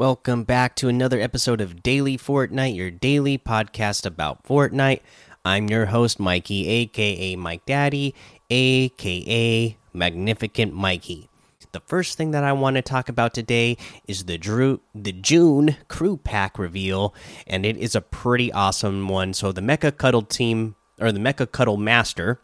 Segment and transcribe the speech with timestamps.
[0.00, 5.00] Welcome back to another episode of Daily Fortnite, your daily podcast about Fortnite.
[5.44, 8.14] I'm your host, Mikey, aka Mike Daddy,
[8.48, 11.28] aka Magnificent Mikey.
[11.72, 13.76] The first thing that I want to talk about today
[14.08, 17.14] is the Drew the June crew pack reveal,
[17.46, 19.34] and it is a pretty awesome one.
[19.34, 22.40] So the Mecha Cuddle team or the Mecha Cuddle Master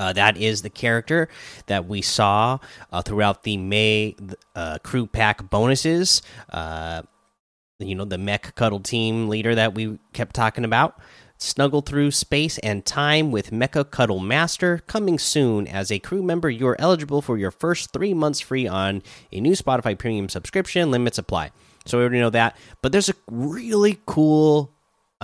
[0.00, 1.28] uh, that is the character
[1.66, 2.58] that we saw
[2.92, 4.16] uh, throughout the May
[4.54, 6.22] uh, crew pack bonuses.
[6.50, 7.02] Uh,
[7.78, 10.98] you know, the mech cuddle team leader that we kept talking about.
[11.36, 15.66] Snuggle through space and time with Mecha Cuddle Master coming soon.
[15.66, 19.52] As a crew member, you're eligible for your first three months free on a new
[19.52, 20.92] Spotify Premium subscription.
[20.92, 21.50] Limits apply.
[21.86, 22.56] So we already know that.
[22.82, 24.73] But there's a really cool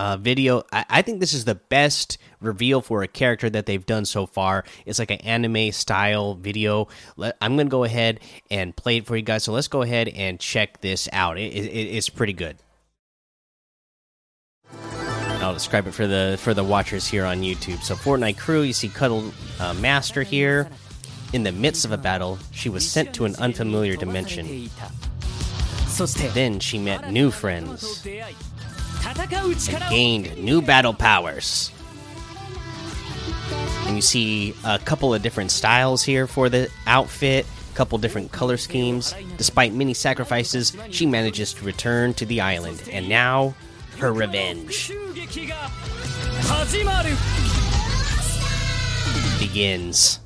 [0.01, 0.63] uh, video.
[0.71, 4.25] I, I, think this is the best reveal for a character that they've done so
[4.25, 4.63] far.
[4.83, 6.87] It's like an anime style video.
[7.17, 9.43] Let, I'm gonna go ahead and play it for you guys.
[9.43, 11.37] So let's go ahead and check this out.
[11.37, 12.57] It, it, it's pretty good.
[15.39, 17.83] I'll describe it for the for the watchers here on YouTube.
[17.83, 20.67] So Fortnite crew, you see Cuddle uh, Master here.
[21.33, 24.69] In the midst of a battle, she was sent to an unfamiliar dimension.
[26.33, 28.03] Then she met new friends
[29.05, 31.71] and gained new battle powers.
[33.85, 38.31] And you see a couple of different styles here for the outfit, a couple different
[38.31, 39.13] color schemes.
[39.37, 43.53] Despite many sacrifices, she manages to return to the island, and now
[43.97, 44.91] her revenge
[49.39, 50.19] begins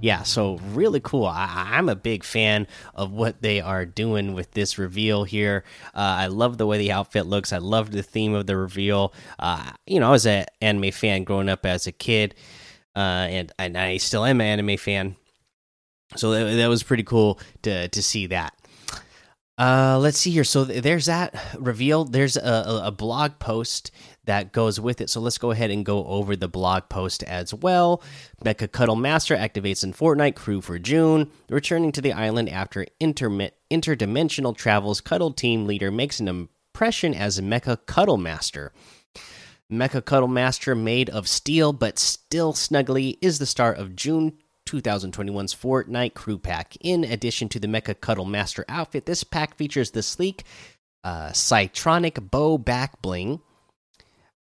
[0.00, 1.26] yeah, so really cool.
[1.26, 5.64] I, am a big fan of what they are doing with this reveal here.
[5.94, 7.52] Uh, I love the way the outfit looks.
[7.52, 9.12] I love the theme of the reveal.
[9.38, 12.34] Uh, you know, I was an anime fan growing up as a kid,
[12.96, 12.98] uh,
[13.30, 15.16] and, and I still am an anime fan.
[16.16, 18.54] So that, that was pretty cool to to see that.
[19.60, 20.42] Uh, let's see here.
[20.42, 22.06] So there's that reveal.
[22.06, 23.90] There's a, a, blog post
[24.24, 25.10] that goes with it.
[25.10, 28.02] So let's go ahead and go over the blog post as well.
[28.42, 31.30] Mecha Cuddle Master activates in Fortnite crew for June.
[31.50, 37.84] Returning to the island after interdimensional travels, Cuddle team leader makes an impression as Mecha
[37.84, 38.72] Cuddle Master.
[39.70, 44.38] Mecha Cuddle Master, made of steel but still snuggly, is the start of June
[44.70, 46.76] 2021's Fortnite Crew Pack.
[46.80, 50.44] In addition to the Mecha Cuddle Master outfit, this pack features the sleek
[51.02, 53.40] uh, Cytronic Bow Back Bling,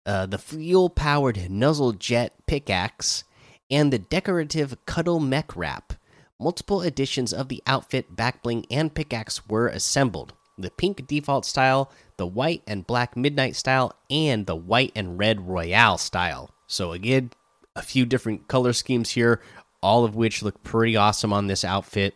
[0.06, 3.24] uh, the fuel powered Nuzzle Jet Pickaxe,
[3.70, 5.94] and the decorative Cuddle Mech Wrap.
[6.40, 10.34] Multiple editions of the outfit, back bling, and pickaxe were assembled.
[10.58, 15.48] The pink default style, the white and black midnight style, and the white and red
[15.48, 16.52] royale style.
[16.68, 17.32] So, again,
[17.76, 19.42] a few different color schemes here
[19.82, 22.16] all of which look pretty awesome on this outfit.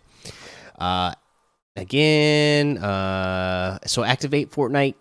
[0.77, 1.13] Uh,
[1.75, 4.95] again, uh, so activate Fortnite.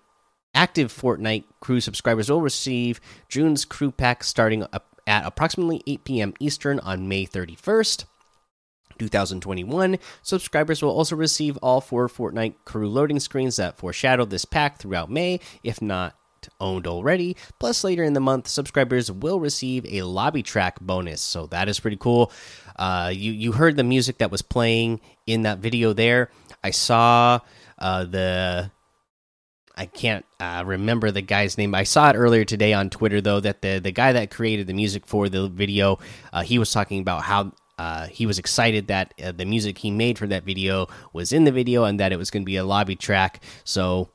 [0.53, 4.67] Active Fortnite crew subscribers will receive June's crew pack starting
[5.07, 6.35] at approximately 8 p.m.
[6.41, 8.05] Eastern on May 31st.
[8.99, 9.99] 2021.
[10.23, 15.11] Subscribers will also receive all four Fortnite crew loading screens that foreshadow this pack throughout
[15.11, 16.15] May, if not
[16.61, 17.37] owned already.
[17.59, 21.21] Plus, later in the month, subscribers will receive a lobby track bonus.
[21.21, 22.33] So that is pretty cool.
[22.77, 26.31] Uh, you you heard the music that was playing in that video there.
[26.63, 27.41] I saw
[27.79, 28.71] uh, the.
[29.77, 31.75] I can't uh, remember the guy's name.
[31.75, 34.75] I saw it earlier today on Twitter, though, that the the guy that created the
[34.75, 35.99] music for the video,
[36.33, 39.91] uh, he was talking about how uh, he was excited that uh, the music he
[39.91, 42.57] made for that video was in the video and that it was going to be
[42.57, 43.43] a lobby track.
[43.65, 44.11] So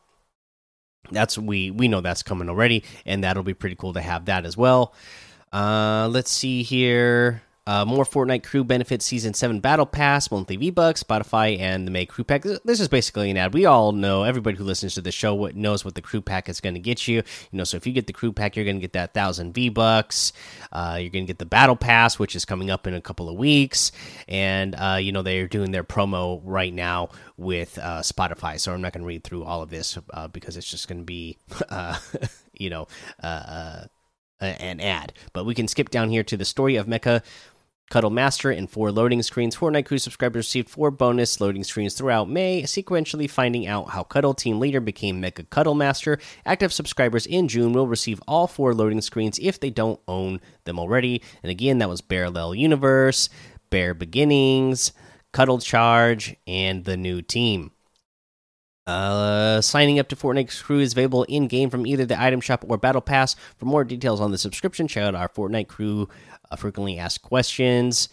[1.12, 4.46] that's we we know that's coming already, and that'll be pretty cool to have that
[4.46, 4.94] as well.
[5.54, 7.42] Uh, let's see here.
[7.68, 11.92] Uh, more Fortnite crew benefits season 7 battle pass, monthly V Bucks, Spotify, and the
[11.92, 12.44] May crew pack.
[12.44, 13.56] This is basically an ad.
[13.56, 16.62] We all know, everybody who listens to the show knows what the crew pack is
[16.62, 17.16] going to get you.
[17.16, 19.51] You know, so if you get the crew pack, you're going to get that 1,000
[19.56, 20.31] V Bucks.
[20.72, 23.30] Uh, you're going to get the battle pass, which is coming up in a couple
[23.30, 23.92] of weeks.
[24.28, 28.60] And, uh, you know, they're doing their promo right now with uh, Spotify.
[28.60, 31.00] So I'm not going to read through all of this uh, because it's just going
[31.00, 31.39] to be,
[31.69, 31.98] uh,
[32.54, 32.88] you know,
[34.39, 35.13] an ad.
[35.34, 37.24] But we can skip down here to the story of Mecha
[37.92, 39.56] Cuddle Master and four loading screens.
[39.56, 44.34] Fortnite Crew subscribers received four bonus loading screens throughout May, sequentially finding out how Cuddle
[44.34, 46.18] Team Leader became Mecha Cuddle Master.
[46.46, 50.80] Active subscribers in June will receive all four loading screens if they don't own them
[50.80, 51.22] already.
[51.44, 53.30] And again, that was Parallel Universe,
[53.70, 54.92] Bare Beginnings,
[55.32, 57.72] Cuddle Charge, and the new team.
[58.88, 62.64] Uh, signing up to Fortnite Crew is available in game from either the item shop
[62.68, 63.36] or Battle Pass.
[63.58, 66.08] For more details on the subscription, check out our Fortnite Crew
[66.60, 68.10] frequently asked questions.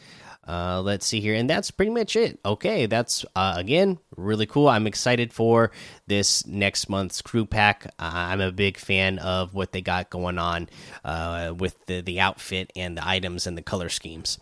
[0.46, 2.40] Uh, let's see here, and that's pretty much it.
[2.44, 4.68] Okay, that's uh, again really cool.
[4.68, 5.70] I'm excited for
[6.08, 7.86] this next month's crew pack.
[7.98, 10.68] Uh, I'm a big fan of what they got going on
[11.04, 14.38] uh, with the the outfit and the items and the color schemes.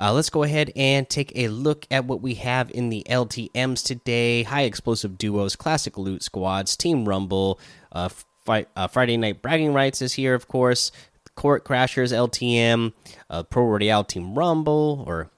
[0.00, 3.84] Uh, let's go ahead and take a look at what we have in the LTMs
[3.84, 4.42] today.
[4.42, 7.60] High explosive duos, classic loot squads, Team Rumble,
[7.92, 8.08] uh,
[8.48, 10.90] uh, Friday Night Bragging Rights is here, of course.
[11.36, 12.92] Court Crashers LTM,
[13.30, 15.30] uh, Pro Royale Team Rumble, or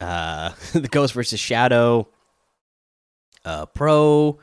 [0.00, 2.08] uh, the Ghost versus Shadow
[3.44, 4.38] uh, Pro,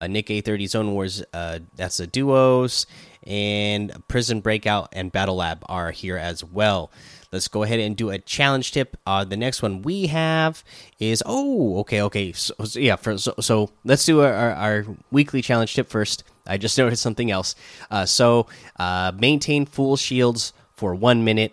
[0.00, 2.86] uh, Nick A30 Zone Wars, uh, that's the duos,
[3.26, 6.90] and Prison Breakout and Battle Lab are here as well.
[7.32, 8.96] Let's go ahead and do a challenge tip.
[9.06, 10.64] Uh, the next one we have
[10.98, 14.86] is oh, okay, okay, so, so yeah, for, so, so let's do our, our, our
[15.10, 16.24] weekly challenge tip first.
[16.46, 17.54] I just noticed something else.
[17.90, 18.46] Uh, so
[18.78, 21.52] uh, maintain full shields for one minute.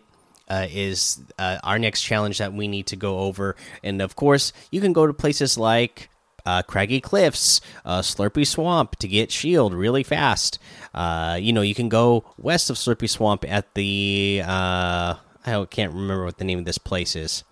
[0.50, 4.52] Uh, is uh, our next challenge that we need to go over, and of course,
[4.72, 6.10] you can go to places like
[6.46, 10.60] uh, Craggy Cliffs, uh, Slurpy Swamp to get shield really fast.
[10.94, 15.94] Uh, you know, you can go west of Slurpy Swamp at the uh, I can't
[15.94, 17.44] remember what the name of this place is.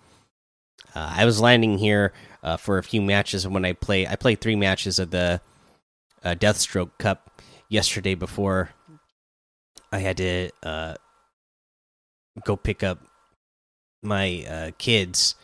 [0.94, 2.12] Uh, I was landing here
[2.42, 4.06] uh, for a few matches when I play.
[4.06, 5.40] I played three matches of the
[6.24, 7.31] Deathstroke Cup
[7.72, 8.70] yesterday before
[9.90, 10.94] I had to uh,
[12.44, 12.98] go pick up
[14.02, 15.34] my uh, kids.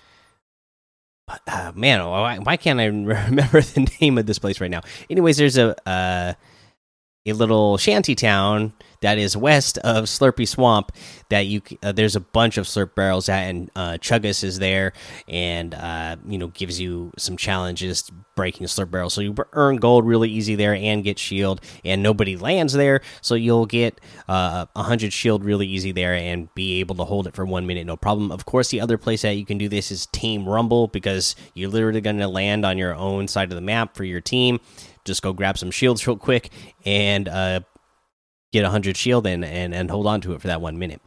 [1.46, 4.82] Uh, man, why, why, can't I remember the name of this place right now?
[5.08, 6.34] Anyways, there's a uh,
[7.26, 10.92] a little shanty town that is west of Slurpy Swamp.
[11.28, 14.92] That you uh, there's a bunch of slurp barrels at, and uh, is there,
[15.28, 19.14] and uh, you know gives you some challenges breaking slurp barrels.
[19.14, 23.34] So you earn gold really easy there and get shield, and nobody lands there, so
[23.34, 27.44] you'll get uh, hundred shield really easy there and be able to hold it for
[27.44, 28.32] one minute no problem.
[28.32, 31.70] Of course, the other place that you can do this is Team Rumble because you're
[31.70, 34.60] literally going to land on your own side of the map for your team
[35.04, 36.50] just go grab some shields real quick
[36.84, 37.60] and uh,
[38.52, 41.00] get a hundred shield and, and and hold on to it for that one minute.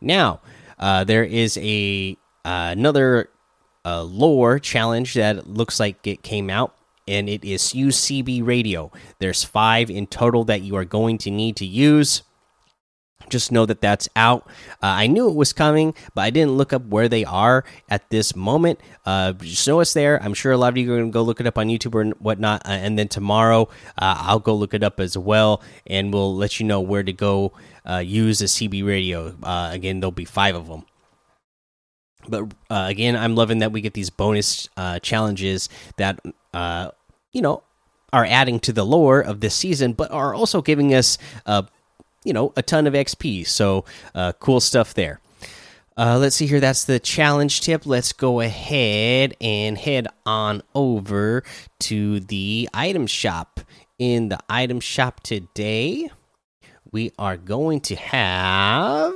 [0.00, 0.40] Now
[0.78, 3.28] uh, there is a uh, another
[3.84, 6.74] uh, lore challenge that looks like it came out.
[7.06, 8.92] And it is UCB radio.
[9.18, 12.22] There's five in total that you are going to need to use
[13.30, 14.46] just know that that's out.
[14.82, 18.08] Uh, I knew it was coming, but I didn't look up where they are at
[18.10, 18.80] this moment.
[19.04, 20.22] Uh, just know it's there.
[20.22, 21.94] I'm sure a lot of you are going to go look it up on YouTube
[21.94, 22.66] or whatnot.
[22.66, 26.60] Uh, and then tomorrow, uh, I'll go look it up as well, and we'll let
[26.60, 27.52] you know where to go
[27.88, 29.36] uh, use a CB radio.
[29.42, 30.84] Uh, again, there'll be five of them.
[32.28, 34.68] But again, I'm loving that we get these bonus
[35.00, 36.20] challenges that,
[37.32, 37.62] you know,
[38.12, 41.16] are adding to the lore of this season, but are also giving us
[42.24, 43.46] you know a ton of XP.
[43.46, 43.84] So
[44.14, 45.20] uh, cool stuff there.
[45.96, 46.60] Uh, let's see here.
[46.60, 47.84] That's the challenge tip.
[47.84, 51.42] Let's go ahead and head on over
[51.80, 53.60] to the item shop.
[53.98, 56.08] In the item shop today,
[56.92, 59.12] we are going to have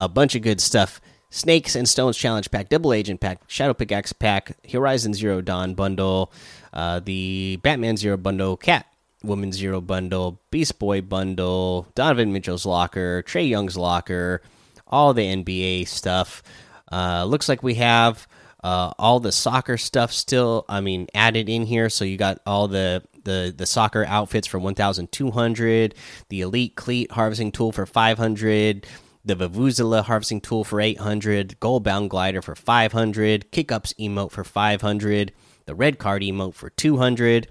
[0.00, 1.00] a bunch of good stuff.
[1.30, 6.32] Snakes and Stones Challenge Pack, Double Agent Pack, Shadow Pickaxe Pack, Horizon Zero Dawn Bundle,
[6.72, 8.86] uh, the Batman Zero Bundle, Cat
[9.22, 14.42] Woman Zero bundle, Beast Boy bundle, Donovan Mitchell's locker, Trae Young's locker,
[14.86, 16.42] all the NBA stuff.
[16.90, 18.26] Uh, looks like we have
[18.62, 20.64] uh, all the soccer stuff still.
[20.68, 21.88] I mean, added in here.
[21.88, 25.94] So you got all the the the soccer outfits for 1,200,
[26.28, 28.86] the Elite Cleat harvesting tool for 500.
[29.22, 35.32] The Vuvuzela harvesting tool for 800, Goalbound glider for 500, Kick Ups emote for 500,
[35.66, 37.46] the red card emote for 200,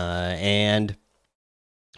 [0.00, 0.96] uh, and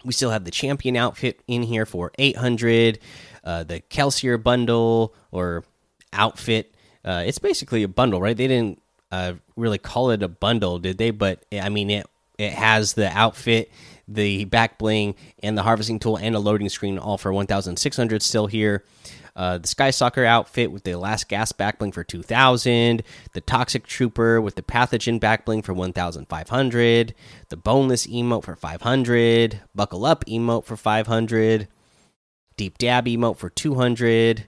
[0.03, 2.99] we still have the champion outfit in here for 800.
[3.45, 5.63] Uh, the Kelsier bundle or
[6.11, 6.75] outfit.
[7.05, 8.35] Uh, it's basically a bundle, right?
[8.35, 11.11] They didn't uh, really call it a bundle, did they?
[11.11, 12.05] But I mean, it
[12.37, 13.71] it has the outfit,
[14.13, 18.47] the back bling, and the harvesting tool, and a loading screen, all for 1,600 still
[18.47, 18.83] here.
[19.35, 23.01] Uh, the Sky Soccer outfit with the last gas backbling for 2000,
[23.33, 27.15] the Toxic Trooper with the Pathogen backbling for 1500,
[27.49, 31.67] the Boneless emote for 500, Buckle Up emote for 500,
[32.57, 34.47] Deep Dab emote for 200.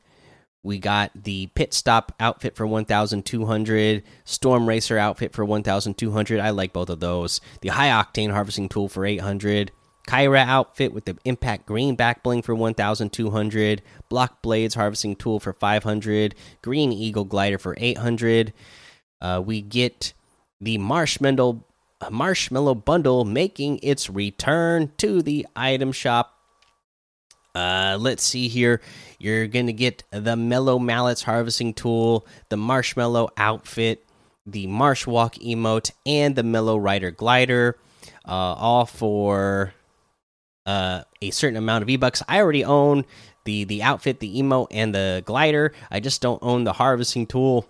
[0.66, 6.40] We got the Pit Stop outfit for 1200, Storm Racer outfit for 1200.
[6.40, 7.40] I like both of those.
[7.62, 9.72] The High Octane Harvesting Tool for 800.
[10.08, 15.54] Kyra outfit with the Impact Green back bling for 1,200, Block Blades harvesting tool for
[15.54, 18.52] 500, Green Eagle glider for 800.
[19.22, 20.14] Uh, we get
[20.60, 21.64] the Marshmello
[22.02, 26.35] Marshmello bundle making its return to the item shop.
[27.56, 28.82] Uh, let's see here.
[29.18, 34.06] you're gonna get the Mellow Mallets harvesting tool, the Marshmello outfit,
[34.46, 37.78] the Marsh Walk emote, and the Mellow Rider glider,
[38.28, 39.74] uh, all for
[40.66, 42.22] uh, a certain amount of V bucks.
[42.28, 43.06] I already own
[43.46, 45.72] the the outfit, the emote, and the glider.
[45.90, 47.68] I just don't own the harvesting tool.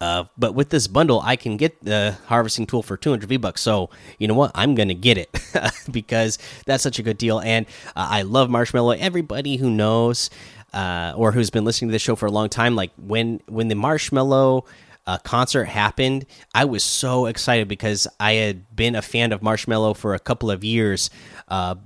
[0.00, 3.60] Uh, but with this bundle, I can get the harvesting tool for 200 V bucks.
[3.60, 4.52] So you know what?
[4.54, 5.36] I'm gonna get it
[5.90, 8.96] because that's such a good deal, and uh, I love Marshmello.
[8.96, 10.30] Everybody who knows
[10.72, 13.68] uh, or who's been listening to this show for a long time, like when when
[13.68, 14.64] the Marshmello
[15.06, 19.96] uh, concert happened, I was so excited because I had been a fan of Marshmello
[19.96, 21.08] for a couple of years
[21.48, 21.76] uh,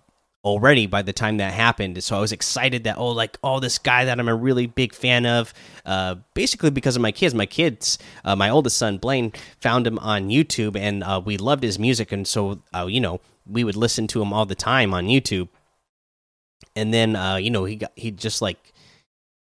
[0.45, 2.03] already by the time that happened.
[2.03, 4.95] So I was excited that oh, like oh, this guy that I'm a really big
[4.95, 7.35] fan of, uh, basically because of my kids.
[7.35, 11.63] My kids, uh, my oldest son Blaine, found him on YouTube, and uh, we loved
[11.63, 14.95] his music, and so uh, you know we would listen to him all the time
[14.95, 15.49] on YouTube.
[16.75, 18.73] And then uh, you know he got he just like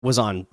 [0.03, 0.47] was on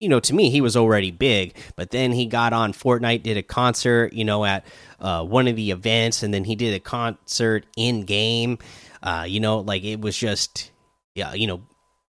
[0.00, 3.38] you know, to me, he was already big, but then he got on Fortnite, did
[3.38, 4.66] a concert, you know, at
[5.00, 8.58] uh, one of the events, and then he did a concert in game.
[9.04, 10.72] Uh, you know, like it was just,
[11.14, 11.62] yeah, you know,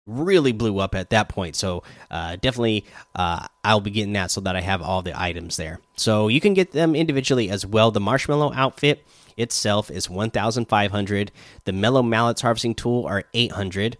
[0.07, 1.57] really blew up at that point.
[1.57, 5.57] So uh, definitely, uh, I'll be getting that so that I have all the items
[5.57, 5.81] there.
[5.97, 7.91] So you can get them individually as well.
[7.91, 9.03] The Marshmello outfit
[9.35, 11.31] itself is 1,500.
[11.65, 13.97] The mellow mallets harvesting tool are 800.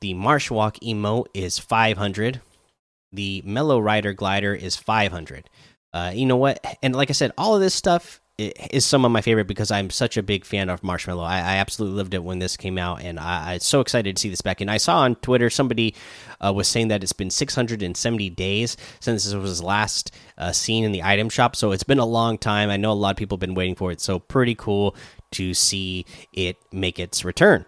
[0.00, 2.42] The marsh walk emote is 500
[3.12, 5.48] the Mellow Rider glider is 500.
[5.92, 6.64] Uh, you know what?
[6.82, 9.90] And like I said, all of this stuff is some of my favorite because I'm
[9.90, 11.24] such a big fan of Marshmello.
[11.24, 14.20] I, I absolutely loved it when this came out, and I, am so excited to
[14.20, 14.60] see this back.
[14.60, 15.94] And I saw on Twitter somebody
[16.44, 20.92] uh, was saying that it's been 670 days since this was last uh, seen in
[20.92, 22.70] the item shop, so it's been a long time.
[22.70, 24.94] I know a lot of people have been waiting for it, so pretty cool
[25.32, 27.66] to see it make its return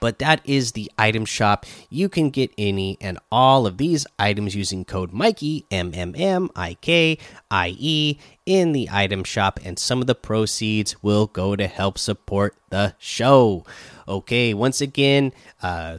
[0.00, 1.66] but that is the item shop.
[1.90, 6.50] You can get any and all of these items using code Mikey M M M
[6.56, 7.18] I K
[7.50, 11.98] I E in the item shop, and some of the proceeds will go to help
[11.98, 13.64] support the show.
[14.06, 15.98] Okay, once again, uh,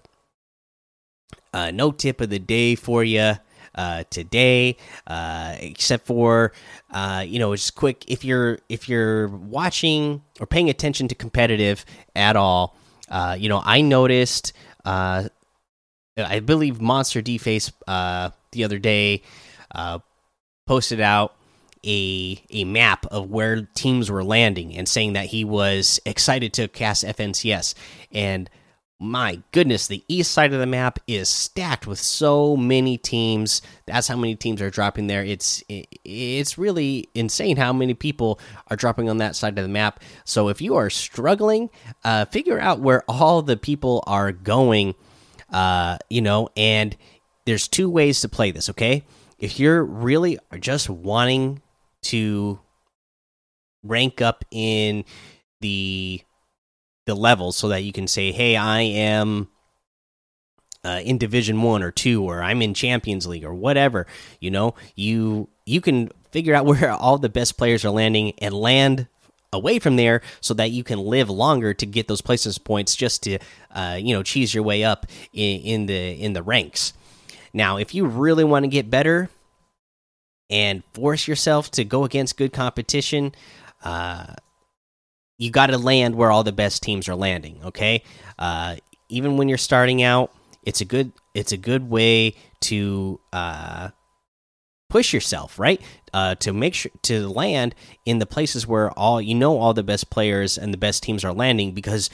[1.53, 3.33] uh no tip of the day for you.
[3.73, 6.53] Uh, today, uh, except for
[6.91, 8.05] uh, you know, just quick.
[8.07, 11.83] If you're if you're watching or paying attention to competitive
[12.15, 12.77] at all,
[13.09, 14.53] uh, you know, I noticed.
[14.83, 15.29] Uh,
[16.17, 19.23] I believe MonsterDface uh, the other day
[19.73, 19.99] uh,
[20.65, 21.35] posted out
[21.85, 26.67] a a map of where teams were landing and saying that he was excited to
[26.67, 27.75] cast FNCS
[28.11, 28.49] and
[28.99, 33.61] my goodness, the east side of the map is stacked with so many teams.
[33.85, 35.23] That's how many teams are dropping there.
[35.23, 40.01] It's it's really insane how many people are dropping on that side of the map.
[40.23, 41.69] So if you are struggling,
[42.05, 44.95] uh, figure out where all the people are going.
[45.51, 46.95] Uh, you know, and
[47.45, 48.69] there's two ways to play this.
[48.69, 49.03] Okay,
[49.37, 51.61] if you're really just wanting
[52.03, 52.59] to
[53.83, 55.03] rank up in
[55.59, 56.21] the
[57.05, 59.49] the levels so that you can say, "Hey, I am
[60.83, 64.07] uh, in Division One or two, or I'm in Champions League or whatever."
[64.39, 68.53] You know, you you can figure out where all the best players are landing and
[68.53, 69.07] land
[69.53, 73.23] away from there so that you can live longer to get those places points just
[73.23, 73.39] to
[73.71, 76.93] uh, you know cheese your way up in, in the in the ranks.
[77.53, 79.29] Now, if you really want to get better
[80.49, 83.33] and force yourself to go against good competition,
[83.83, 84.33] uh,
[85.37, 87.59] you got to land where all the best teams are landing.
[87.65, 88.03] Okay,
[88.39, 88.75] uh,
[89.09, 90.31] even when you're starting out,
[90.63, 93.89] it's a good it's a good way to uh,
[94.89, 95.81] push yourself, right?
[96.13, 97.75] Uh, to make sure to land
[98.05, 101.23] in the places where all you know all the best players and the best teams
[101.23, 102.09] are landing, because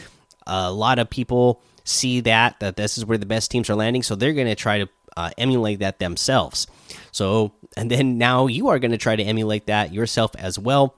[0.47, 4.03] a lot of people see that that this is where the best teams are landing,
[4.03, 6.67] so they're going to try to uh, emulate that themselves.
[7.11, 10.95] So, and then now you are going to try to emulate that yourself as well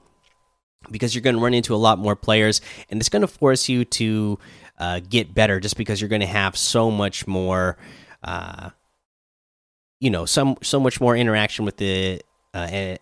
[0.90, 2.60] because you're going to run into a lot more players
[2.90, 4.38] and it's going to force you to
[4.78, 7.76] uh, get better just because you're going to have so much more
[8.22, 8.70] uh,
[10.00, 12.20] you know some so much more interaction with the
[12.52, 12.96] uh,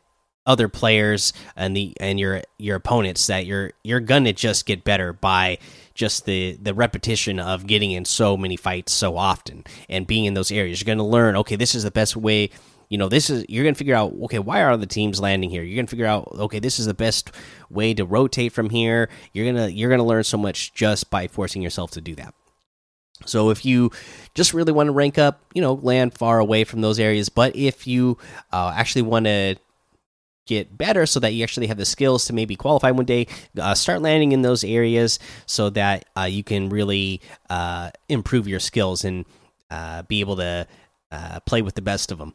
[0.44, 4.82] other players and the and your your opponents that you're you're going to just get
[4.84, 5.58] better by
[5.94, 10.34] just the the repetition of getting in so many fights so often and being in
[10.34, 10.80] those areas.
[10.80, 12.50] You're going to learn okay this is the best way
[12.92, 15.62] you know this is you're gonna figure out okay why are the teams landing here?
[15.62, 17.30] You're gonna figure out okay this is the best
[17.70, 19.08] way to rotate from here.
[19.32, 22.34] You're gonna you're gonna learn so much just by forcing yourself to do that.
[23.24, 23.92] So if you
[24.34, 27.56] just really want to rank up you know land far away from those areas but
[27.56, 28.18] if you
[28.52, 29.56] uh, actually want to
[30.46, 33.26] get better so that you actually have the skills to maybe qualify one day
[33.58, 38.60] uh, start landing in those areas so that uh, you can really uh, improve your
[38.60, 39.24] skills and
[39.70, 40.66] uh, be able to
[41.10, 42.34] uh, play with the best of them.